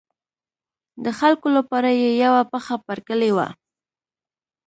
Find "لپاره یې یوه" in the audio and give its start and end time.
1.57-2.41